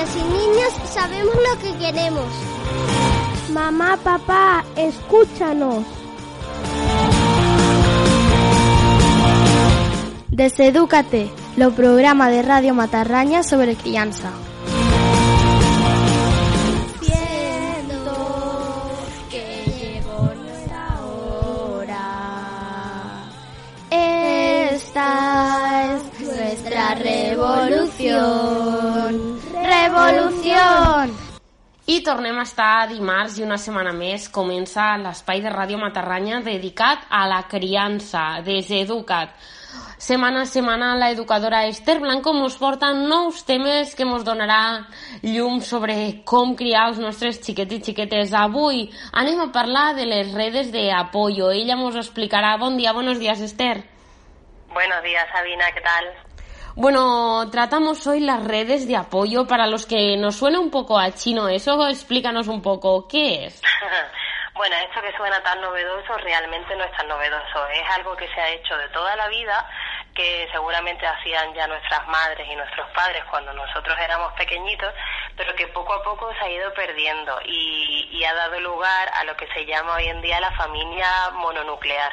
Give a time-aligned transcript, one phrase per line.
[0.00, 2.24] niñas y niños sabemos lo que queremos.
[3.52, 5.84] Mamá, papá, escúchanos.
[10.28, 14.30] Desedúcate, lo programa de Radio Matarraña sobre crianza.
[17.02, 18.90] Siento
[19.30, 21.00] que llegó nuestra
[21.74, 22.06] hora.
[24.70, 28.50] Esta es nuestra revolución.
[29.90, 31.18] Revolución.
[31.86, 37.08] I tornem a estar dimarts i una setmana més comença l'espai de Ràdio Matarranya dedicat
[37.10, 39.34] a la criança, Deseducat.
[39.98, 44.86] Setmana a setmana la educadora Esther Blanco ens porta nous temes que ens donarà
[45.26, 48.32] llum sobre com criar els nostres xiquets i xiquetes.
[48.32, 51.50] Avui anem a parlar de les redes de apoyo.
[51.50, 52.56] Ella ens explicarà.
[52.62, 53.82] Bon dia, buenos días, Esther.
[54.72, 56.29] Buenos días, Sabina, ¿qué tal?
[56.80, 61.12] Bueno, tratamos hoy las redes de apoyo para los que nos suena un poco a
[61.12, 61.46] chino.
[61.46, 63.60] Eso explícanos un poco, ¿qué es?
[64.54, 67.68] bueno, esto que suena tan novedoso realmente no es tan novedoso.
[67.68, 69.68] Es algo que se ha hecho de toda la vida,
[70.20, 74.92] que seguramente hacían ya nuestras madres y nuestros padres cuando nosotros éramos pequeñitos,
[75.34, 79.24] pero que poco a poco se ha ido perdiendo y, y ha dado lugar a
[79.24, 82.12] lo que se llama hoy en día la familia mononuclear.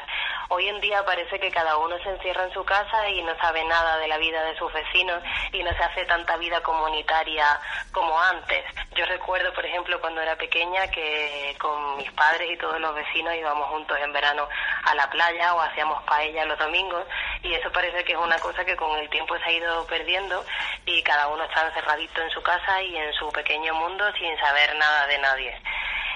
[0.49, 3.65] Hoy en día parece que cada uno se encierra en su casa y no sabe
[3.65, 7.59] nada de la vida de sus vecinos y no se hace tanta vida comunitaria
[7.91, 8.63] como antes.
[8.95, 13.35] Yo recuerdo, por ejemplo, cuando era pequeña que con mis padres y todos los vecinos
[13.35, 14.47] íbamos juntos en verano
[14.85, 17.03] a la playa o hacíamos paella los domingos
[17.43, 20.45] y eso parece que es una cosa que con el tiempo se ha ido perdiendo
[20.85, 24.75] y cada uno está encerradito en su casa y en su pequeño mundo sin saber
[24.75, 25.61] nada de nadie.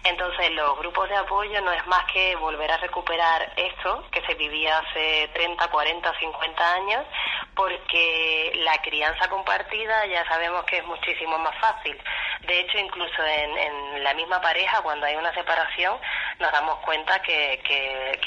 [0.03, 4.33] Entonces, los grupos de apoyo no es más que volver a recuperar esto que se
[4.33, 7.05] vivía hace 30, 40, 50 años,
[7.55, 11.95] porque la crianza compartida ya sabemos que es muchísimo más fácil.
[12.41, 15.99] De hecho, incluso en, en la misma pareja, cuando hay una separación,
[16.41, 18.21] nos damos cuenta que, que,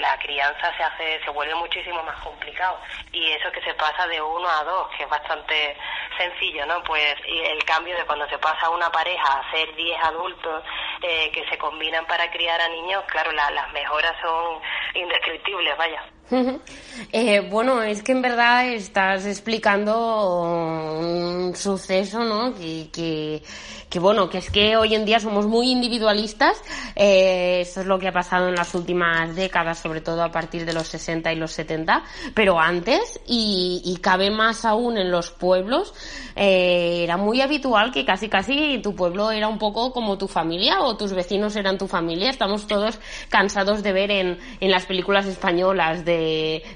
[0.00, 2.78] la, crianza se hace, se vuelve muchísimo más complicado.
[3.12, 5.76] Y eso que se pasa de uno a dos, que es bastante
[6.16, 6.82] sencillo, ¿no?
[6.84, 10.64] Pues el cambio de cuando se pasa una pareja a ser diez adultos
[11.02, 14.60] eh, que se combinan para criar a niños, claro, la, las mejoras son
[14.94, 16.02] indescriptibles, vaya.
[17.12, 22.54] Eh, bueno, es que en verdad estás explicando un suceso, ¿no?
[22.54, 23.42] Que, que,
[23.88, 26.62] que, bueno, que es que hoy en día somos muy individualistas.
[26.96, 30.64] Eh, eso es lo que ha pasado en las últimas décadas, sobre todo a partir
[30.64, 32.04] de los 60 y los 70.
[32.34, 35.94] Pero antes, y, y cabe más aún en los pueblos,
[36.36, 40.80] eh, era muy habitual que casi casi tu pueblo era un poco como tu familia
[40.82, 42.30] o tus vecinos eran tu familia.
[42.30, 46.18] Estamos todos cansados de ver en, en las películas españolas de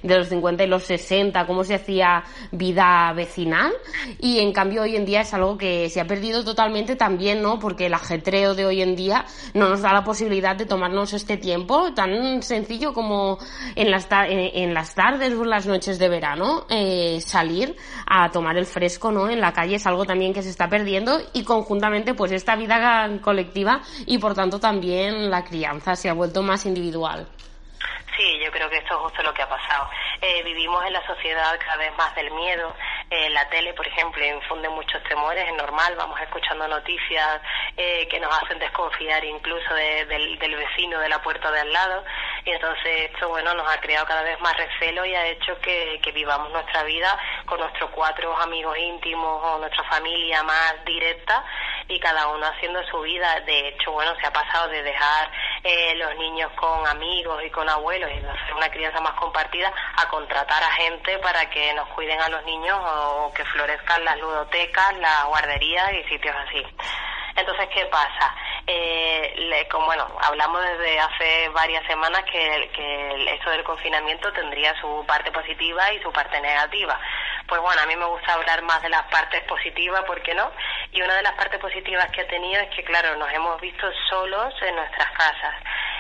[0.03, 3.73] de, los 50 y los 60, cómo se hacía vida vecinal
[4.19, 7.59] y en cambio hoy en día es algo que se ha perdido totalmente también, ¿no?
[7.59, 11.37] Porque el ajetreo de hoy en día no nos da la posibilidad de tomarnos este
[11.37, 13.39] tiempo tan sencillo como
[13.75, 17.77] en las, en, las tardes o las noches de verano, eh, salir
[18.07, 19.29] a tomar el fresco, ¿no?
[19.29, 23.09] En la calle es algo también que se está perdiendo y conjuntamente pues esta vida
[23.21, 27.27] colectiva y por tanto también la crianza se ha vuelto más individual.
[28.17, 29.89] Sí, yo creo que esto es justo lo que ha pasado.
[30.21, 32.75] Eh, vivimos en la sociedad cada vez más del miedo.
[33.15, 37.43] Eh, la tele, por ejemplo, infunde muchos temores, es normal, vamos escuchando noticias
[37.77, 41.71] eh, que nos hacen desconfiar incluso de, del, del vecino de la puerta de al
[41.71, 42.05] lado.
[42.47, 46.01] Y entonces esto, bueno, nos ha creado cada vez más recelo y ha hecho que,
[46.03, 51.45] que vivamos nuestra vida con nuestros cuatro amigos íntimos o nuestra familia más directa
[51.89, 53.41] y cada uno haciendo su vida.
[53.41, 55.31] De hecho, bueno, se ha pasado de dejar
[55.63, 60.09] eh, los niños con amigos y con abuelos y hacer una crianza más compartida a
[60.09, 64.97] contratar a gente para que nos cuiden a los niños o que florezcan las ludotecas,
[64.99, 66.65] las guarderías y sitios así.
[67.37, 68.35] Entonces, ¿qué pasa?
[68.67, 74.79] Eh, le, como, bueno, hablamos desde hace varias semanas que, que esto del confinamiento tendría
[74.81, 76.99] su parte positiva y su parte negativa.
[77.49, 80.51] Pues bueno, a mí me gusta hablar más de las partes positivas, ¿por qué no?
[80.93, 83.91] Y una de las partes positivas que ha tenido es que, claro, nos hemos visto
[84.11, 85.55] solos en nuestras casas.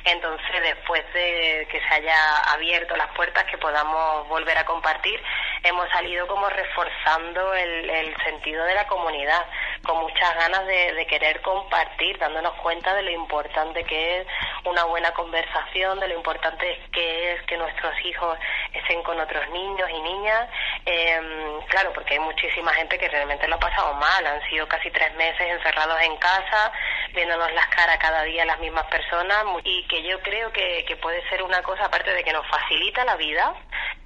[0.04, 5.18] Entonces, después de que se haya abierto las puertas, que podamos volver a compartir,
[5.62, 9.46] hemos salido como reforzando el, el sentido de la comunidad,
[9.84, 14.26] con muchas ganas de, de, querer compartir, dándonos cuenta de lo importante que es
[14.64, 18.38] una buena conversación, de lo importante que es que nuestros hijos
[18.72, 20.48] estén con otros niños y niñas.
[20.86, 21.20] Eh,
[21.68, 25.14] claro, porque hay muchísima gente que realmente lo ha pasado mal, han sido casi tres
[25.14, 26.72] meses encerrados en casa,
[27.12, 31.26] viéndonos las caras cada día las mismas personas y que yo creo que, que puede
[31.28, 33.54] ser una cosa, aparte de que nos facilita la vida,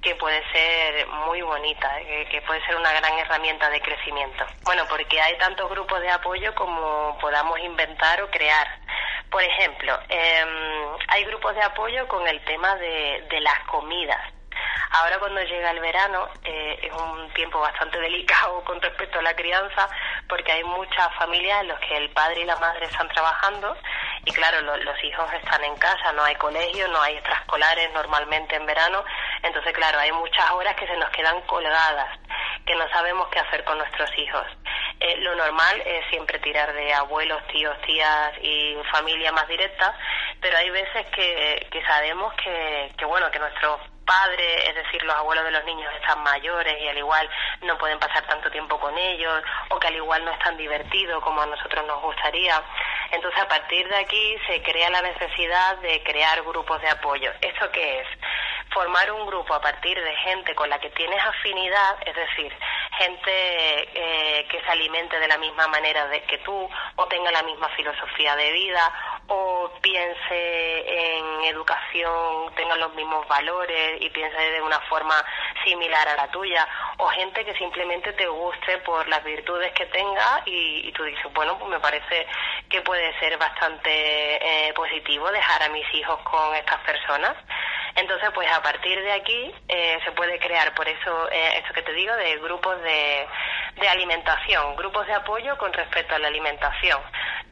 [0.01, 4.45] que puede ser muy bonita, eh, que puede ser una gran herramienta de crecimiento.
[4.63, 8.67] Bueno, porque hay tantos grupos de apoyo como podamos inventar o crear.
[9.29, 14.19] Por ejemplo, em, hay grupos de apoyo con el tema de, las comidas.
[14.91, 19.35] Ahora cuando llega el verano eh, es un tiempo bastante delicado con respecto a la
[19.35, 19.87] crianza
[20.27, 23.77] porque hay muchas familias en las que el padre y la madre están trabajando
[24.25, 28.65] y claro, los hijos están en casa, no hay colegio, no hay extraescolares normalmente en
[28.65, 29.05] verano,
[29.43, 32.19] entonces claro, hay muchas horas que se nos quedan colgadas,
[32.65, 34.45] que no sabemos qué hacer con nuestros hijos.
[34.99, 39.95] Eh, lo normal es siempre tirar de abuelos, tíos, tías y familia más directa,
[40.41, 45.15] pero hay veces que, que sabemos que, que bueno, que nuestros padres, es decir, los
[45.15, 47.29] abuelos de los niños están mayores y al igual
[47.61, 51.21] no pueden pasar tanto tiempo con ellos o que al igual no es tan divertido
[51.21, 52.63] como a nosotros nos gustaría.
[53.11, 57.31] Entonces, a partir de aquí se crea la necesidad de crear grupos de apoyo.
[57.41, 58.07] ¿Esto qué es?
[58.73, 62.53] Formar un grupo a partir de gente con la que tienes afinidad, es decir,
[62.97, 67.43] gente eh, que se alimente de la misma manera de que tú o tenga la
[67.43, 74.61] misma filosofía de vida o piense en educación, tenga los mismos valores y piense de
[74.61, 75.23] una forma
[75.63, 80.41] similar a la tuya, o gente que simplemente te guste por las virtudes que tenga
[80.45, 82.27] y, tú dices, bueno, pues me parece
[82.69, 83.89] que puede ser bastante
[84.69, 87.35] eh, positivo dejar a mis hijos con estas personas.
[87.97, 91.81] Entonces, pues a partir de aquí eh, se puede crear, por eso, eh, esto que
[91.81, 93.27] te digo, de grupos de,
[93.89, 97.01] alimentación, grupos de apoyo con respecto a la alimentación.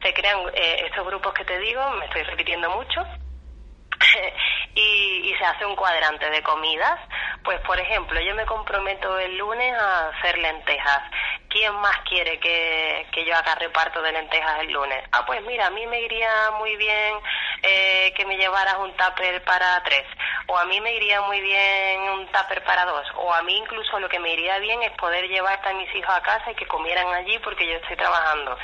[0.04, 3.02] Se crean eh, estos grupos que te digo, me estoy repitiendo mucho,
[4.76, 7.00] y, y, se hace un cuadrante de comidas.
[7.44, 11.02] Pues, por ejemplo, yo me comprometo el lunes a hacer lentejas.
[11.50, 15.04] ¿Quién más quiere que, que yo haga reparto de lentejas el lunes?
[15.12, 17.16] Ah, pues mira, a mí me iría muy bien
[17.62, 20.06] eh, que me llevaras un tupper para tres,
[20.48, 24.00] o a mí me iría muy bien un tupper para dos, o a mí incluso
[24.00, 26.68] lo que me iría bien es poder llevar a mis hijos a casa y que
[26.68, 28.58] comieran allí porque yo estoy trabajando.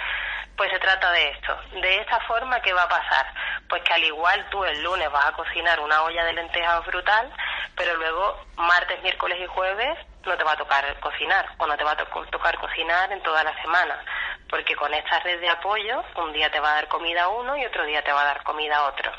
[0.57, 1.57] Pues se trata de esto.
[1.81, 3.33] De esta forma, ¿qué va a pasar?
[3.67, 7.33] Pues que al igual tú el lunes vas a cocinar una olla de lentejas brutal,
[7.75, 11.83] pero luego martes, miércoles y jueves no te va a tocar cocinar o no te
[11.83, 14.03] va a tocar cocinar en toda la semana,
[14.49, 17.65] porque con esta red de apoyo un día te va a dar comida uno y
[17.65, 19.11] otro día te va a dar comida a otro.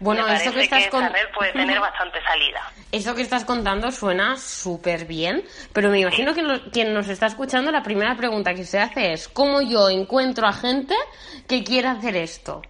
[0.00, 2.62] Bueno, eso que estás que red puede tener bastante salida.
[2.92, 7.70] Eso que estás contando suena súper bien, pero me imagino que quien nos está escuchando,
[7.70, 10.94] la primera pregunta que se hace es, ¿cómo yo encuentro a gente
[11.48, 12.62] que quiera hacer esto?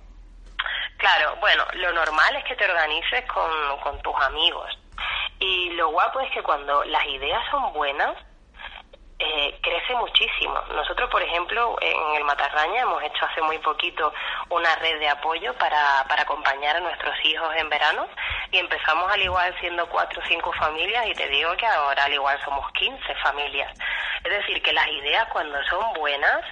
[0.97, 4.79] Claro, bueno, lo normal es que te organices con, con tus amigos.
[5.39, 8.17] Y lo guapo es que cuando las ideas son buenas,
[9.19, 10.63] eh, crece muchísimo.
[10.75, 14.13] Nosotros, por ejemplo, en el Matarraña hemos hecho hace muy poquito
[14.49, 18.07] una red de apoyo para, para acompañar a nuestros hijos en verano
[18.53, 22.13] y empezamos al igual siendo cuatro o cinco familias y te digo que ahora al
[22.13, 23.77] igual somos 15 familias.
[24.23, 26.45] Es decir, que las ideas cuando son buenas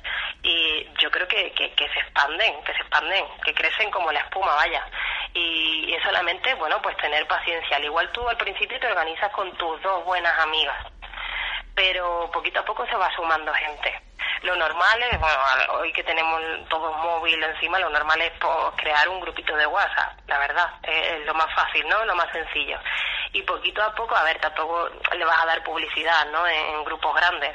[0.43, 4.21] y yo creo que, que, que se expanden, que se expanden, que crecen como la
[4.21, 4.85] espuma, vaya.
[5.35, 7.77] Y, y es solamente, bueno, pues tener paciencia.
[7.77, 10.96] Al igual tú al principio te organizas con tus dos buenas amigas
[11.77, 14.01] pero poquito a poco se va sumando gente.
[14.43, 15.37] Lo normal es, bueno,
[15.79, 20.19] hoy que tenemos todos móvil encima, lo normal es pues, crear un grupito de WhatsApp,
[20.27, 22.05] la verdad, es lo más fácil, ¿no?
[22.05, 22.79] Lo más sencillo.
[23.33, 26.47] Y poquito a poco, a ver, tampoco le vas a dar publicidad, ¿no?
[26.47, 27.55] en grupos grandes,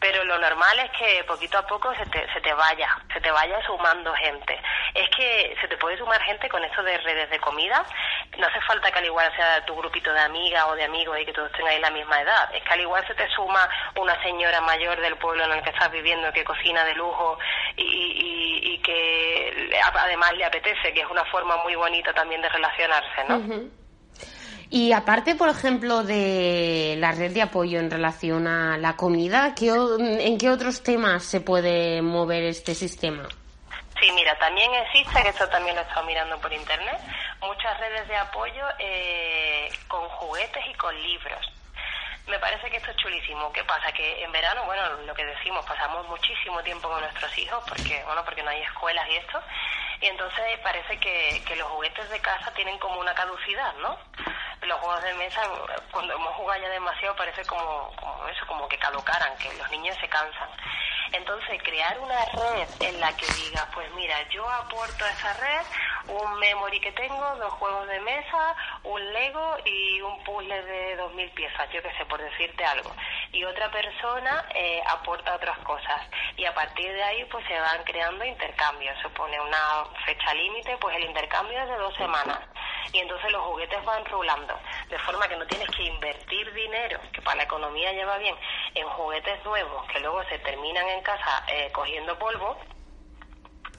[0.00, 3.30] pero lo normal es que poquito a poco se te, se te vaya, se te
[3.30, 4.60] vaya sumando gente.
[4.96, 7.84] Es que se te puede sumar gente con esto de redes de comida,
[8.38, 11.26] no hace falta que al igual sea tu grupito de amigas o de amigos y
[11.26, 13.68] que todos tengáis la misma edad, es que al igual se te suma
[14.00, 17.38] una señora mayor del pueblo en el que estás viviendo que cocina de lujo
[17.76, 23.24] y, y, que además le apetece, que es una forma muy bonita también de relacionarse,
[23.28, 23.86] ¿no?
[24.68, 30.38] Y aparte, por ejemplo, de la red de apoyo en relación a la comida, ¿en
[30.38, 33.28] qué otros temas se puede mover este sistema?
[34.00, 37.00] Sí, mira, también existe, que esto también lo he estado mirando por internet,
[37.40, 41.52] muchas redes de apoyo eh, con juguetes y con libros.
[42.26, 43.52] Me parece que esto es chulísimo.
[43.52, 43.92] ¿Qué pasa?
[43.92, 48.24] Que en verano, bueno, lo que decimos, pasamos muchísimo tiempo con nuestros hijos porque, bueno,
[48.24, 49.40] porque no hay escuelas y esto.
[50.00, 53.96] Y entonces parece que, que los juguetes de casa tienen como una caducidad, ¿no?
[54.66, 55.42] los juegos de mesa,
[55.90, 59.96] cuando hemos jugado ya demasiado, parece como, como eso, como que caducaran, que los niños
[60.00, 60.48] se cansan.
[61.12, 65.66] Entonces, crear una red en la que diga, pues mira, yo aporto a esa red
[66.08, 71.12] un memory que tengo, dos juegos de mesa, un Lego y un puzzle de dos
[71.14, 72.94] mil piezas, yo qué sé, por decirte algo.
[73.32, 76.02] Y otra persona eh, aporta otras cosas.
[76.36, 78.96] Y a partir de ahí, pues se van creando intercambios.
[79.02, 82.38] Se pone una fecha límite, pues el intercambio es de dos semanas
[82.92, 87.22] y entonces los juguetes van rulando, de forma que no tienes que invertir dinero, que
[87.22, 88.36] para la economía lleva bien,
[88.74, 92.56] en juguetes nuevos que luego se terminan en casa eh, cogiendo polvo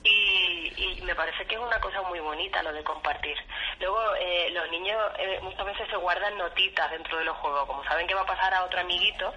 [0.03, 3.37] y, me parece que es una cosa muy bonita lo de compartir.
[3.79, 7.65] Luego, eh, los niños eh, muchas veces se guardan notitas dentro de los juegos.
[7.65, 9.33] Como saben que va a pasar a otro amiguito,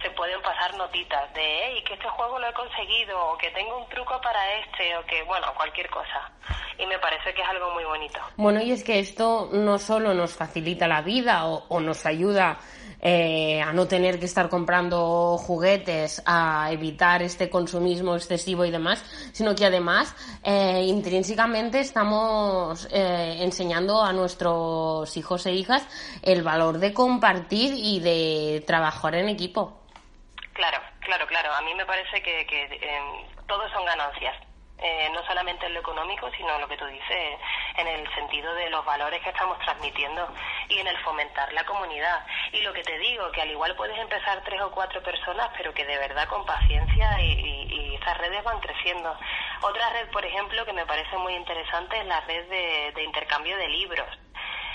[0.00, 3.78] se pueden pasar notitas de, hey, que este juego lo he conseguido, o que tengo
[3.78, 6.30] un truco para este, o que, bueno, cualquier cosa.
[6.78, 8.20] Y me parece que es algo muy bonito.
[8.36, 12.58] Bueno, y es que esto no solo nos facilita la vida o, o nos ayuda
[13.04, 19.02] eh, a no tener que estar comprando juguetes, a evitar este consumismo excesivo y demás,
[19.32, 20.14] sino que además
[20.44, 25.84] eh, intrínsecamente estamos eh, enseñando a nuestros hijos e hijas
[26.22, 29.82] el valor de compartir y de trabajar en equipo.
[30.52, 31.52] Claro, claro, claro.
[31.54, 32.78] A mí me parece que, que
[33.48, 34.36] todos son ganancias
[34.82, 37.38] eh, no solamente en lo económico, sino lo que tú dices,
[37.76, 40.28] en el sentido de los valores que estamos transmitiendo
[40.68, 42.26] y en el fomentar la comunidad.
[42.52, 45.72] Y lo que te digo, que al igual puedes empezar tres o cuatro personas, pero
[45.72, 47.82] que de verdad con paciencia y, y,
[48.18, 49.16] redes van creciendo.
[49.62, 53.68] Otra red, por ejemplo, que me parece muy interesante es la red de intercambio de
[53.68, 54.21] libros.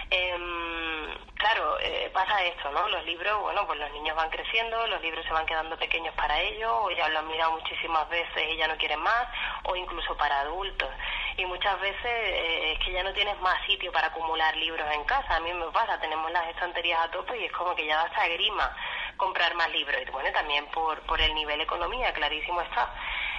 [0.10, 2.88] Eh, claro, eh, pasa esto, ¿no?
[2.90, 6.40] Los libros, bueno, pues los niños van creciendo, los libros se van quedando pequeños para
[6.42, 9.28] ellos, o ya lo han mirado muchísimas veces y ya no quieren más,
[9.64, 10.90] o incluso para adultos.
[11.38, 15.04] Y muchas veces eh, es que ya no tienes más sitio para acumular libros en
[15.04, 15.36] casa.
[15.36, 18.04] A mí me pasa, tenemos las estanterías a tope y es como que ya da
[18.04, 18.76] hasta grima
[19.18, 20.02] comprar más libros.
[20.02, 22.92] Y bueno, también por, por el nivel economía, clarísimo está.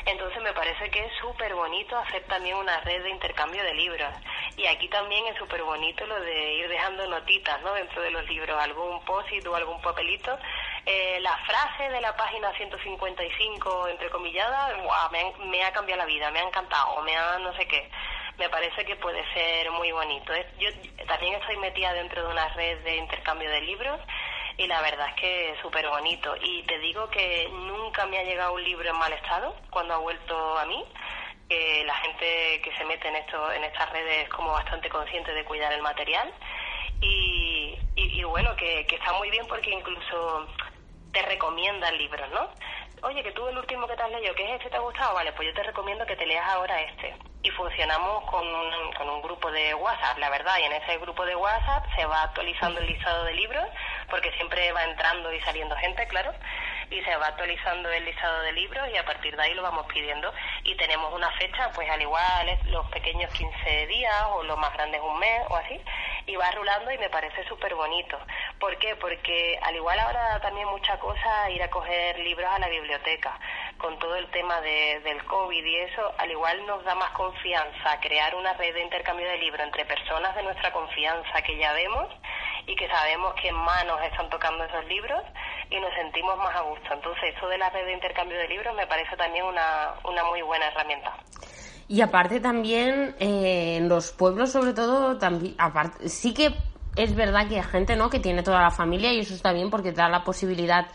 [0.06, 4.12] Entonces me parece que es súper bonito hacer también una red de intercambio de libros.
[4.56, 7.72] Y aquí también es súper bonito lo de ir dejando notitas ¿no?
[7.74, 10.38] dentro de los libros, algún post o algún papelito.
[10.86, 14.76] Eh, la frase de la página 155, entrecomillada,
[15.12, 17.90] me, me ha cambiado la vida, me ha encantado, me ha no sé qué
[18.38, 20.32] me parece que puede ser muy bonito.
[20.58, 20.68] Yo
[21.06, 24.00] también estoy metida dentro de una red de intercambio de libros
[24.58, 26.34] y la verdad es que es súper bonito.
[26.42, 29.98] Y te digo que nunca me ha llegado un libro en mal estado cuando ha
[29.98, 30.84] vuelto a mí.
[31.48, 35.32] que la gente que se mete en esto, en estas redes es como bastante consciente
[35.32, 36.30] de cuidar el material
[37.00, 40.46] y, y, bueno, que, que está muy bien porque incluso
[41.12, 42.50] te recomiendan libros, ¿no?
[43.02, 45.14] Oye, que tú el último que te has leído, ¿qué es este te ha gustado?
[45.14, 49.08] Vale, pues yo te recomiendo que te leas ahora este y funcionamos con un, con
[49.08, 52.80] un grupo de WhatsApp, la verdad, y en ese grupo de WhatsApp se va actualizando
[52.80, 53.64] el listado de libros,
[54.10, 56.32] porque siempre va entrando y saliendo gente, claro,
[56.90, 59.86] y se va actualizando el listado de libros y a partir de ahí lo vamos
[59.86, 60.32] pidiendo
[60.64, 65.00] y tenemos una fecha, pues al igual los pequeños 15 días o los más grandes
[65.02, 65.80] un mes o así,
[66.26, 68.18] y va rulando y me parece súper bonito.
[68.58, 68.96] ¿Por qué?
[68.96, 73.38] Porque al igual ahora también mucha cosa ir a coger libros a la biblioteca,
[73.76, 78.00] con todo el tema de, del COVID y eso, al igual nos da más confianza
[78.00, 82.08] crear una red de intercambio de libros entre personas de nuestra confianza que ya vemos
[82.68, 85.22] y que sabemos en manos están tocando esos libros
[85.70, 86.92] y nos sentimos más a gusto.
[86.92, 90.42] Entonces, eso de la red de intercambio de libros me parece también una, una muy
[90.42, 91.14] buena herramienta.
[91.88, 96.54] Y aparte también eh, en los pueblos sobre todo también aparte sí que
[96.96, 99.70] es verdad que hay gente no que tiene toda la familia y eso está bien
[99.70, 100.86] porque da la posibilidad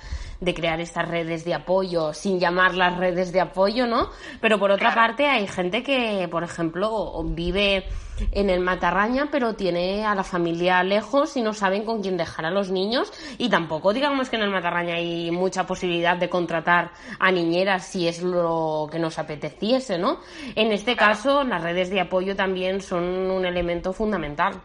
[0.44, 4.10] de crear estas redes de apoyo sin llamarlas redes de apoyo, ¿no?
[4.42, 7.86] Pero por otra parte hay gente que, por ejemplo, vive
[8.32, 12.46] en el Matarraña, pero tiene a la familia lejos y no saben con quién dejar
[12.46, 16.92] a los niños y tampoco digamos que en el Matarraña hay mucha posibilidad de contratar
[17.20, 20.20] a niñeras si es lo que nos apeteciese, ¿no?
[20.56, 24.62] En este caso, las redes de apoyo también son un elemento fundamental.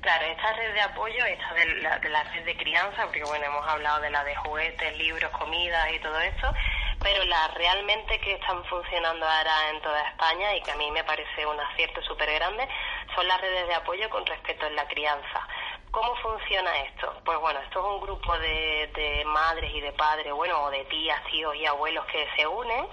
[0.00, 3.44] Claro, esta red de apoyo, esta de la, de la red de crianza, porque bueno,
[3.44, 6.54] hemos hablado de la de juguetes, libros, comidas y todo esto,
[7.02, 11.04] pero las realmente que están funcionando ahora en toda España y que a mí me
[11.04, 12.66] parece un acierto súper grande
[13.14, 15.46] son las redes de apoyo con respecto a la crianza.
[15.90, 17.20] ¿Cómo funciona esto?
[17.22, 20.84] Pues bueno, esto es un grupo de, de madres y de padres, bueno, o de
[20.86, 22.86] tías, tíos y abuelos que se unen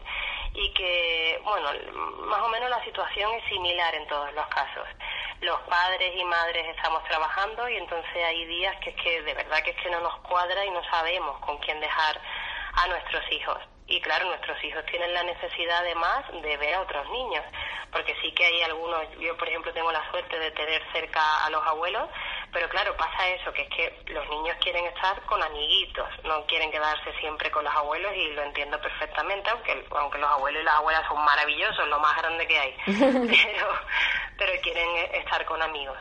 [0.54, 1.70] y que, bueno,
[2.28, 4.88] más o menos la situación es similar en todos los casos
[5.42, 9.62] los padres y madres estamos trabajando y entonces hay días que es que de verdad
[9.64, 12.20] que es que no nos cuadra y no sabemos con quién dejar
[12.74, 13.60] a nuestros hijos.
[13.88, 17.44] Y claro, nuestros hijos tienen la necesidad además de ver a otros niños,
[17.92, 21.50] porque sí que hay algunos, yo por ejemplo tengo la suerte de tener cerca a
[21.50, 22.10] los abuelos,
[22.52, 26.70] pero claro, pasa eso, que es que los niños quieren estar con amiguitos, no quieren
[26.70, 30.76] quedarse siempre con los abuelos y lo entiendo perfectamente, aunque, aunque los abuelos y las
[30.76, 33.80] abuelas son maravillosos, lo más grande que hay, pero,
[34.38, 35.98] pero quieren estar con amigos.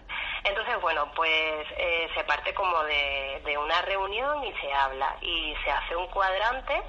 [0.49, 5.71] Entonces, bueno, pues eh, se parte como de, una reunión y se habla y se
[5.71, 6.83] hace un cuadrante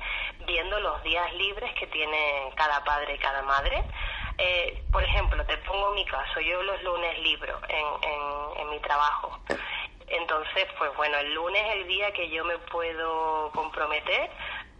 [0.46, 3.84] viendo los días libres que tiene cada padre y cada madre
[4.40, 8.80] Eh, por ejemplo, te pongo mi caso, yo los lunes libro en, en, en mi
[8.80, 9.40] trabajo.
[10.08, 14.30] Entonces, pues bueno, el lunes es el día que yo me puedo comprometer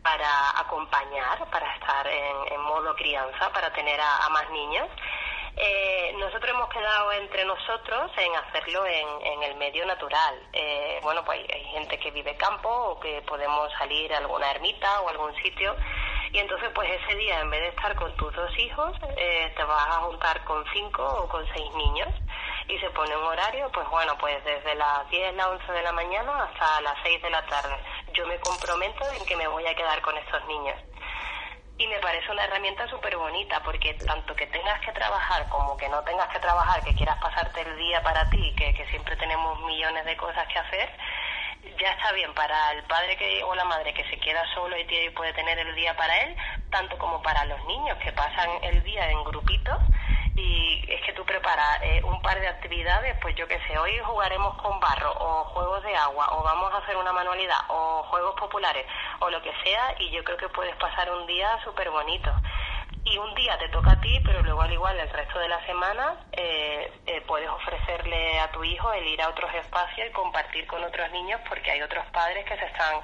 [0.08, 4.88] para acompañar, para estar en, modo crianza, para tener a, más niños.
[5.56, 10.36] Eh, nosotros hemos quedado entre nosotros en hacerlo en, el medio natural.
[10.54, 15.02] Eh, bueno, pues hay, gente que vive campo o que podemos salir a alguna ermita
[15.02, 15.76] o algún sitio
[16.32, 19.64] y entonces pues ese día en vez de estar con tus dos hijos eh, te
[19.64, 22.10] vas a juntar con cinco o con seis niños
[22.68, 25.92] y se pone un horario, pues bueno, pues desde las 10, las 11 de la
[25.94, 27.76] mañana hasta las 6 de la tarde.
[28.14, 30.76] Yo me comprometo en que me voy a quedar con estos niños.
[31.80, 35.88] Y me parece una herramienta súper bonita porque tanto que tengas que trabajar como que
[35.90, 39.60] no tengas que trabajar, que quieras pasarte el día para ti, que, que siempre tenemos
[39.62, 40.90] millones de cosas que hacer,
[41.80, 42.34] ya está bien.
[42.34, 45.76] Para el padre que, o la madre que se queda solo y, puede tener el
[45.76, 46.36] día para él,
[46.72, 49.78] tanto como para los niños que pasan el día en grupitos
[50.36, 53.98] y es que tú preparas eh, un par de actividades, pues yo qué sé, hoy
[54.00, 58.36] jugaremos con barro o juegos de agua o vamos a hacer una manualidad o juegos
[58.40, 58.86] populares
[59.20, 62.32] o lo que sea y yo creo que puedes pasar un día súper bonito.
[63.04, 65.66] Y un día te toca a ti, pero luego al igual el resto de la
[65.66, 70.68] semana eh, eh, puedes ofrecerle a tu hijo el ir a otros espacios y compartir
[70.68, 73.00] con otros niños porque hay otros padres que se están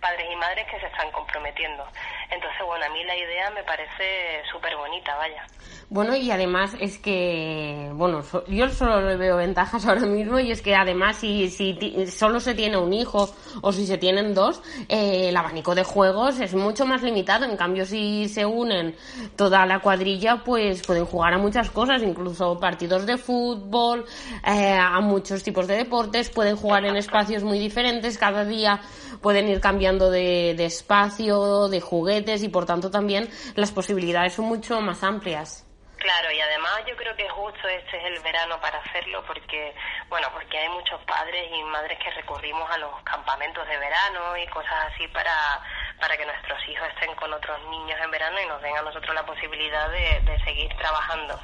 [0.00, 1.86] padres y madres que se están comprometiendo.
[2.30, 5.46] Entonces, bueno, a mí la idea me parece súper bonita, vaya.
[5.88, 10.60] Bueno, y además es que, bueno, yo solo le veo ventajas ahora mismo y es
[10.60, 15.28] que además si, si solo se tiene un hijo o si se tienen dos, eh,
[15.28, 17.44] el abanico de juegos es mucho más limitado.
[17.44, 18.96] En cambio, si se unen
[19.36, 24.04] toda la cuadrilla, pues pueden jugar a muchas cosas, incluso partidos de fútbol,
[24.44, 28.80] eh, a muchos tipos de deportes, pueden jugar en espacios muy diferentes, cada día
[29.22, 31.80] pueden ir cambiando de, de espacio, de
[32.16, 35.66] y por tanto también las posibilidades son mucho más amplias.
[35.98, 39.74] Claro, y además yo creo que justo este es el verano para hacerlo porque,
[40.08, 44.46] bueno, porque hay muchos padres y madres que recurrimos a los campamentos de verano y
[44.48, 45.60] cosas así para,
[45.98, 49.14] para que nuestros hijos estén con otros niños en verano y nos den a nosotros
[49.14, 51.40] la posibilidad de, de seguir trabajando.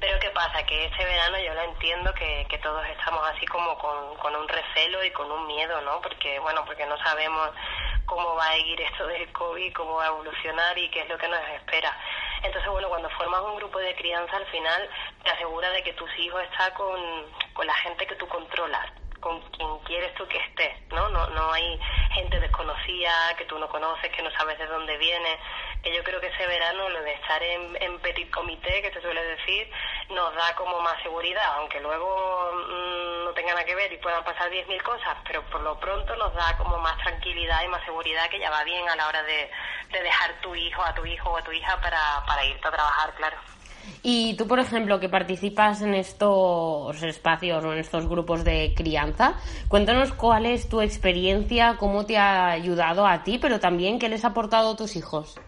[0.00, 0.62] Pero ¿qué pasa?
[0.64, 4.48] Que este verano yo lo entiendo que, que todos estamos así como con, con un
[4.48, 6.00] recelo y con un miedo, ¿no?
[6.00, 7.50] Porque, bueno, porque no sabemos
[8.06, 11.18] cómo va a ir esto del COVID, cómo va a evolucionar y qué es lo
[11.18, 11.96] que nos espera.
[12.42, 14.88] Entonces, bueno, cuando formas un grupo de crianza, al final
[15.22, 17.00] te asegura de que tus hijos están con,
[17.52, 21.08] con la gente que tú controlas con quien quieres tú que esté, ¿no?
[21.10, 21.78] No, no hay
[22.14, 25.38] gente desconocida que tú no conoces, que no sabes de dónde viene.
[25.82, 29.00] Que yo creo que ese verano, lo de estar en, en petit comité, que te
[29.00, 29.70] suele decir,
[30.10, 34.24] nos da como más seguridad, aunque luego mm, no tenga nada que ver y puedan
[34.24, 38.28] pasar 10.000 cosas, pero por lo pronto nos da como más tranquilidad y más seguridad
[38.28, 39.50] que ya va bien a la hora de,
[39.92, 42.72] de dejar tu hijo, a tu hijo o a tu hija para, para irte a
[42.72, 43.36] trabajar, claro.
[44.02, 49.34] Y tú, por ejemplo, que participas en estos espacios o en estos grupos de crianza,
[49.68, 54.24] cuéntanos cuál es tu experiencia, cómo te ha ayudado a ti, pero también qué les
[54.24, 55.38] ha aportado a tus hijos.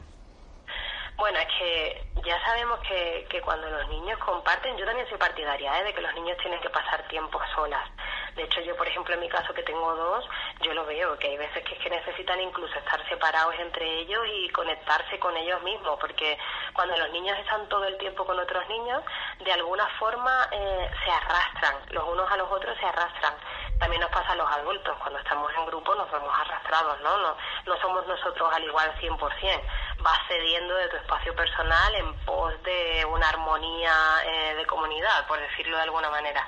[1.23, 5.79] Bueno, es que ya sabemos que, que cuando los niños comparten, yo también soy partidaria
[5.79, 5.85] ¿eh?
[5.85, 7.89] de que los niños tienen que pasar tiempo solas.
[8.35, 10.29] De hecho, yo, por ejemplo, en mi caso que tengo dos,
[10.63, 14.21] yo lo veo, que hay veces que, es que necesitan incluso estar separados entre ellos
[14.35, 16.37] y conectarse con ellos mismos, porque
[16.73, 19.05] cuando los niños están todo el tiempo con otros niños,
[19.45, 23.35] de alguna forma eh, se arrastran, los unos a los otros se arrastran.
[23.79, 27.17] También nos pasa a los adultos, cuando estamos en grupo nos vemos arrastrados, ¿no?
[27.19, 29.63] No, no somos nosotros al igual 100%,
[29.99, 33.93] vas cediendo de tu espacio personal en pos de una armonía
[34.25, 36.47] eh, de comunidad, por decirlo de alguna manera.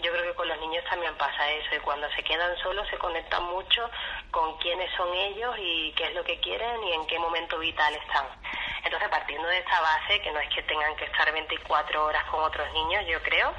[0.00, 2.98] Yo creo que con los niños también pasa eso y cuando se quedan solos se
[2.98, 3.90] conectan mucho
[4.30, 7.94] con quiénes son ellos y qué es lo que quieren y en qué momento vital
[7.94, 8.26] están.
[8.84, 12.44] Entonces, partiendo de esta base, que no es que tengan que estar 24 horas con
[12.44, 13.52] otros niños, yo creo,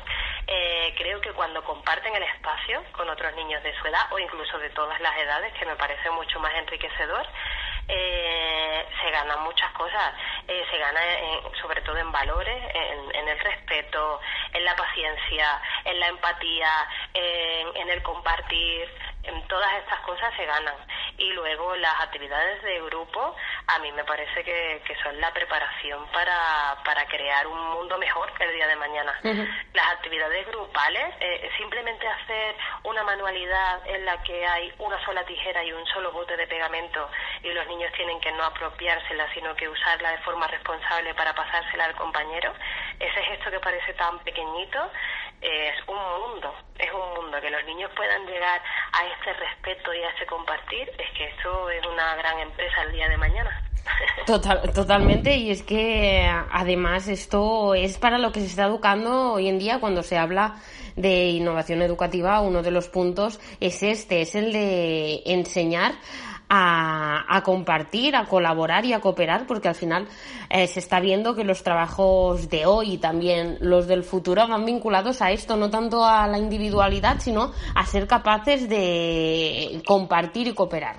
[0.48, 4.58] eh, creo que cuando comparten el espacio con otros niños de su edad o incluso
[4.60, 7.28] de todas las edades, que me parece mucho más enriquecedor,
[7.90, 10.14] eh, se ganan muchas cosas.
[10.48, 11.02] Eh, se gana
[11.62, 14.22] sobre todo en valores, en, el respeto,
[14.54, 16.72] en la paciencia, en la empatía,
[17.14, 18.90] en, el compartir.
[19.48, 20.76] Todas estas cosas se ganan.
[21.18, 23.36] Y luego las actividades de grupo
[23.68, 28.32] a mí me parece que, que son la preparación para, para crear un mundo mejor
[28.40, 29.20] el día de mañana.
[29.74, 35.64] Las actividades grupales, eh, simplemente hacer una manualidad en la que hay una sola tijera
[35.64, 37.10] y un solo bote de pegamento
[37.44, 41.86] y los niños tienen que no apropiársela, sino que usarla de forma responsable para pasársela
[41.86, 42.54] al compañero,
[43.00, 44.92] ese gesto que parece tan pequeñito,
[45.42, 47.40] es un mundo, es un mundo.
[47.42, 48.62] Que los niños puedan llegar
[48.94, 52.94] a este respeto y a ese compartir, es que esto es una gran empresa el
[52.94, 53.64] día de mañana.
[54.26, 59.48] Total, totalmente, y es que además esto es para lo que se está educando hoy
[59.48, 60.56] en día cuando se habla
[60.98, 65.94] de innovación educativa, uno de los puntos es este, es el de enseñar
[66.50, 70.08] a, compartir, a colaborar y a cooperar, porque al final
[70.50, 74.66] eh, se está viendo que los trabajos de hoy y también los del futuro van
[74.66, 80.54] vinculados a esto, no tanto a la individualidad, sino a ser capaces de compartir y
[80.54, 80.96] cooperar.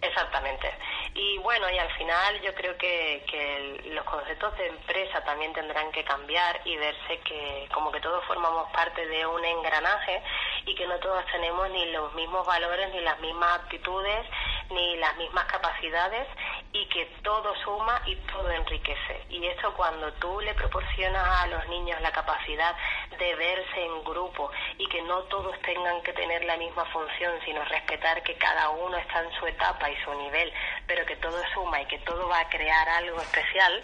[0.00, 0.70] Exactamente.
[1.14, 5.92] Y bueno, y al final yo creo que, que los conceptos de empresa también tendrán
[5.92, 10.22] que cambiar y verse que como que todos formamos parte de un engranaje
[10.66, 14.26] y que no todos tenemos ni los mismos valores, ni las mismas aptitudes,
[14.70, 16.26] ni las mismas capacidades
[16.72, 19.24] y que todo suma y todo enriquece.
[19.28, 22.74] Y eso cuando tú le proporcionas a los niños la capacidad
[23.18, 27.64] de verse en grupo y que no todos tengan que tener la misma función, sino
[27.64, 30.52] respetar que cada uno está en su etapa y su nivel,
[30.86, 33.82] pero que todo suma y que todo va a crear algo especial,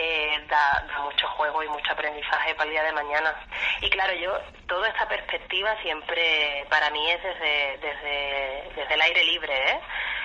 [0.00, 3.34] eh, da, mucho juego y mucho aprendizaje para el día de mañana.
[3.80, 9.24] Y claro, yo, toda esta perspectiva siempre para mí es desde, desde, desde el aire
[9.24, 9.80] libre, ¿eh?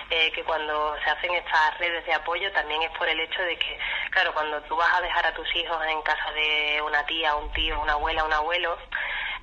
[0.10, 3.58] Eh, que cuando se hacen estas redes de apoyo también es por el hecho de
[3.58, 3.80] que,
[4.12, 7.52] claro, cuando tú vas a dejar a tus hijos en casa de una tía, un
[7.54, 8.78] tío, una abuela, un abuelo,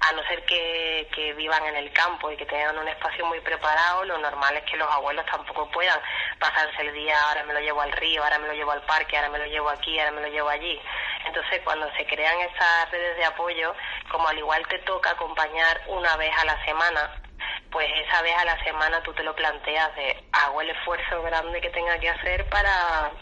[0.00, 3.40] a no ser que, que vivan en el campo y que tengan un espacio muy
[3.40, 6.00] preparado, lo normal es que los abuelos tampoco puedan
[6.38, 9.16] pasarse el día, ahora me lo llevo al río, ahora me lo llevo al parque,
[9.16, 10.80] ahora me lo llevo aquí, ahora me lo llevo allí.
[11.26, 13.74] Entonces, cuando se crean esas redes de apoyo,
[14.10, 17.22] como al igual te toca acompañar una vez a la semana,
[17.70, 21.60] pues esa vez a la semana tú te lo planteas de hago el esfuerzo grande
[21.60, 23.12] que tenga que hacer para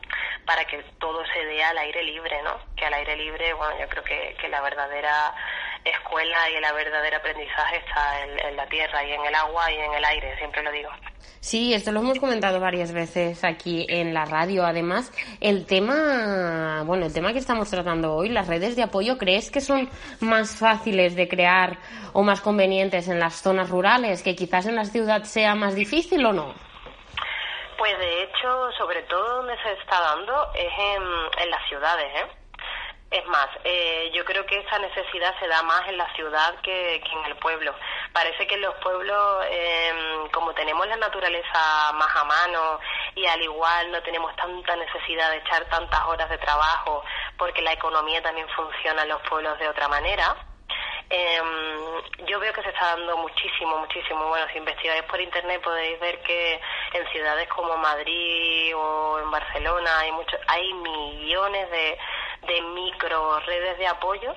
[0.47, 2.59] para que todo se dé al aire libre, ¿no?
[2.75, 5.35] Que al aire libre, bueno, yo creo que, que la verdadera
[5.91, 9.95] escuela y el verdadero aprendizaje está en, la tierra y en el agua y en
[9.95, 10.91] el aire, siempre lo digo.
[11.41, 14.65] Sí, esto lo hemos comentado varias veces aquí en la radio.
[14.65, 19.51] Además, el tema, bueno, el tema que estamos tratando hoy, las redes de apoyo, ¿crees
[19.51, 19.89] que son
[20.21, 21.79] más fáciles de crear
[22.13, 26.25] o más convenientes en las zonas rurales, que quizás en la ciudad sea más difícil
[26.27, 26.55] o no?
[27.79, 31.03] Pues de hecho, sobre todo donde se está dando es en,
[31.45, 32.38] en las ciudades, ¿eh?
[33.11, 36.97] Es más, eh, yo creo que esa necesidad se da más en la ciudad que,
[36.97, 37.75] en el pueblo.
[38.13, 42.79] Parece que en los pueblos, em, como tenemos la naturaleza más a mano
[43.15, 47.03] y al igual no tenemos tanta necesidad de echar tantas horas de trabajo,
[47.39, 50.37] porque la economía también funciona en los pueblos de otra manera,
[51.09, 54.29] em, yo veo que se está dando muchísimo, muchísimo.
[54.29, 56.61] Bueno, si investigáis por internet podéis ver que
[56.93, 61.99] en ciudades como Madrid o en Barcelona hay mucho, hay millones de
[62.47, 64.35] de micro redes de apoyo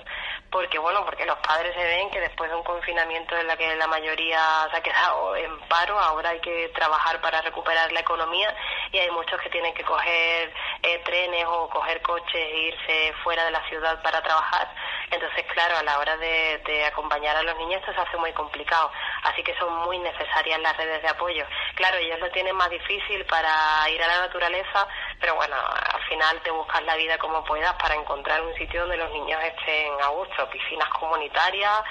[0.52, 3.76] porque bueno porque los padres se ven que después de un confinamiento en la que
[3.76, 8.54] la mayoría se ha quedado en paro ahora hay que trabajar para recuperar la economía
[8.92, 13.46] y hay muchos que tienen que coger eh, trenes o coger coches e irse fuera
[13.46, 14.68] de la ciudad para trabajar.
[15.10, 18.34] Entonces claro a la hora de, de acompañar a los niños esto se hace muy
[18.34, 18.92] complicado.
[19.24, 21.46] Así que son muy necesarias las redes de apoyo.
[21.76, 24.88] Claro ellos lo tienen más difícil para ir a la naturaleza
[25.22, 28.98] pero bueno al final te buscas la vida como puedas para encontrar un sitio donde
[28.98, 31.82] los niños estén a gusto, piscinas comunitarias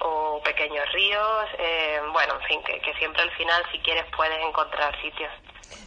[0.00, 4.38] o pequeños ríos, eh, bueno, en fin, que, que siempre al final si quieres puedes
[4.44, 5.30] encontrar sitios.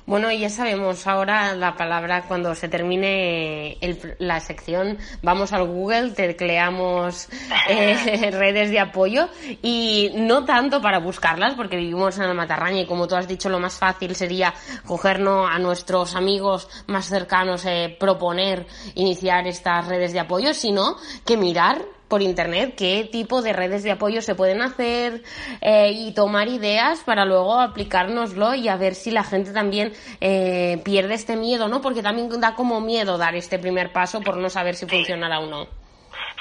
[0.06, 3.78] Bueno, ya sabemos ahora la palabra cuando se termine
[4.17, 4.97] la sección.
[5.21, 7.30] Vamos al Google, tecleamos
[7.69, 9.30] eh, redes de apoyo
[9.62, 13.50] y no tanto para buscarlas, porque vivimos en la Matarraña y como tú has dicho,
[13.50, 14.54] lo más fácil sería
[14.86, 21.38] cogernos a nuestros amigos más cercanos, eh, proponer iniciar estas redes de apoyo, sino que
[21.38, 25.24] mirar por internet qué tipo de redes de apoyo se pueden hacer
[25.62, 30.82] eh, y tomar ideas para luego aplicárnoslo y a ver si la gente también eh,
[30.84, 31.80] pierde este miedo, ¿no?
[31.80, 35.45] Porque también da como miedo dar este primer paso por no saber si funcionará o
[35.45, 35.67] no.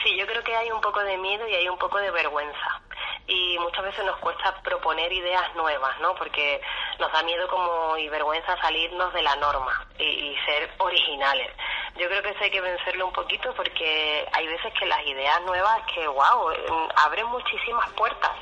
[0.02, 2.83] Sí, yo creo que hay un poco de miedo y hay un poco de vergüenza
[3.28, 6.16] y muchas veces nos cuesta proponer ideas nuevas, ¿no?
[6.16, 6.61] Porque
[6.98, 11.52] nos da miedo como y vergüenza salirnos de la norma y, y, ser originales.
[11.96, 15.42] Yo creo que eso hay que vencerlo un poquito porque hay veces que las ideas
[15.42, 16.50] nuevas que, wow,
[16.96, 18.33] abren muchísimas puertas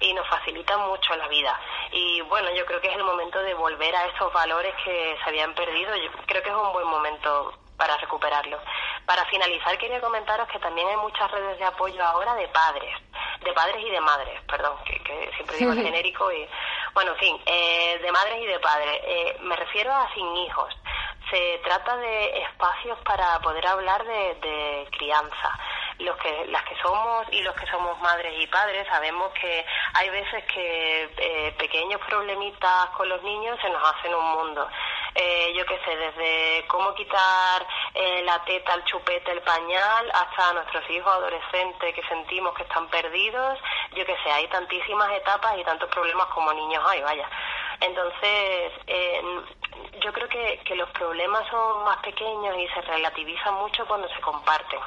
[0.00, 1.58] y nos facilitan mucho la vida.
[1.92, 5.28] Y bueno, yo creo que es el momento de volver a esos valores que se
[5.28, 5.94] habían perdido.
[5.96, 8.60] Yo creo que es un buen momento para recuperarlo.
[9.04, 12.96] Para finalizar, quería comentaros que también hay muchas redes de apoyo ahora de padres,
[13.40, 16.48] de padres y de madres, perdón, que, siempre digo el genérico y,
[16.94, 19.00] bueno, en fin, eh, de madres y de padres.
[19.04, 20.72] Eh, me refiero a sin hijos.
[21.28, 25.58] Se trata de espacios para poder hablar de, crianza.
[25.98, 29.64] los que las que somos y los que somos madres y padres sabemos que
[29.94, 34.68] hay veces que eh, pequeños problemitas con los niños se nos hacen un mundo.
[35.14, 40.54] Eh, yo qué sé, desde cómo quitar eh, la teta, el chupete, el pañal, hasta
[40.54, 43.58] nuestros hijos adolescentes que sentimos que están perdidos,
[43.94, 47.28] yo qué sé, hay tantísimas etapas y tantos problemas como niños hay, vaya.
[47.82, 49.22] Entonces, eh,
[50.04, 54.20] yo creo que, que los problemas son más pequeños y se relativizan mucho cuando se
[54.20, 54.80] comparten.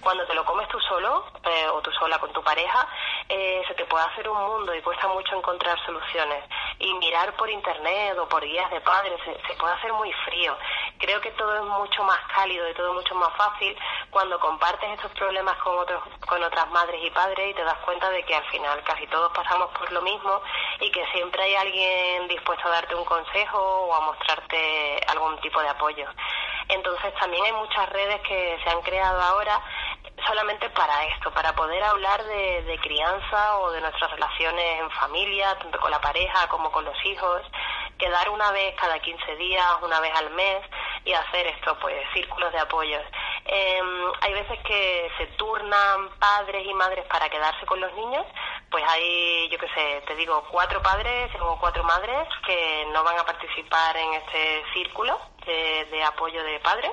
[0.00, 2.86] Cuando te lo comes tú solo eh, o tú sola con tu pareja,
[3.28, 6.44] eh, se te puede hacer un mundo y cuesta mucho encontrar soluciones.
[6.80, 10.56] Y mirar por internet o por guías de padres se, se puede hacer muy frío.
[10.98, 13.76] Creo que todo es mucho más cálido y todo es mucho más fácil
[14.10, 18.10] cuando compartes estos problemas con, otros, con otras madres y padres y te das cuenta
[18.10, 20.42] de que al final casi todos pasamos por lo mismo
[20.80, 25.60] y que siempre hay alguien dispuesto a darte un consejo o a mostrarte algún tipo
[25.60, 26.06] de apoyo.
[26.68, 29.60] Entonces también hay muchas redes que se han creado ahora
[30.26, 35.58] solamente para esto, para poder hablar de, de, crianza o de nuestras relaciones en familia,
[35.58, 37.42] tanto con la pareja como con los hijos,
[37.98, 40.62] quedar una vez cada 15 días, una vez al mes
[41.04, 43.02] y hacer esto, pues círculos de apoyos.
[43.44, 43.80] Eh,
[44.20, 48.26] hay veces que se turnan padres y madres para quedarse con los niños,
[48.72, 53.18] pues hay, yo qué sé, te digo, cuatro padres o cuatro madres que no van
[53.18, 56.90] a participar en este círculo de, de, apoyo de padres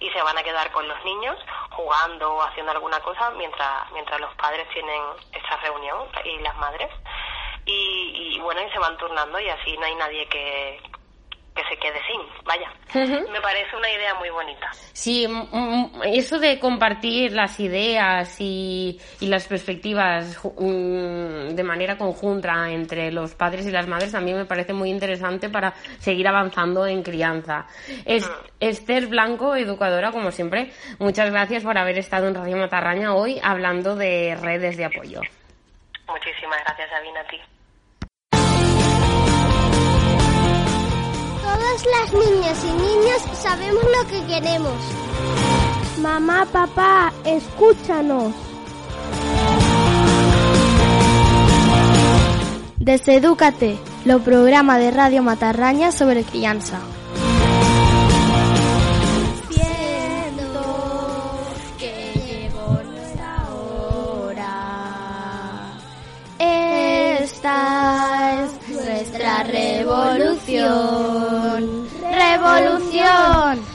[0.00, 1.38] y se van a quedar con los niños
[1.70, 6.88] jugando o haciendo alguna cosa mientras mientras los padres tienen esta reunión y las madres.
[7.64, 10.82] Y, y bueno y se van turnando y así no hay nadie que
[11.54, 12.72] que se quede sin, vaya.
[12.94, 13.30] Uh -huh.
[13.30, 14.70] Me parece una idea muy bonita.
[14.92, 15.26] Sí,
[16.04, 23.34] eso de compartir las ideas y, y las perspectivas um, de manera conjunta entre los
[23.34, 27.66] padres y las madres también me parece muy interesante para seguir avanzando en crianza.
[28.04, 28.50] Es, uh -huh.
[28.60, 33.96] Esther Blanco, educadora, como siempre, muchas gracias por haber estado en Radio Matarraña hoy hablando
[33.96, 35.20] de redes de apoyo.
[36.06, 37.40] Muchísimas gracias, Sabina, a ti.
[41.60, 44.72] Todas las niñas y niños sabemos lo que queremos.
[46.00, 48.32] Mamá, papá, escúchanos.
[52.78, 56.80] Desedúcate, lo programa de Radio Matarraña sobre crianza.
[59.50, 60.62] Siento
[61.78, 64.54] que llegó nuestra hora.
[66.38, 67.99] Esta es
[69.20, 70.68] nuestra revolución.
[72.00, 73.69] Revolución.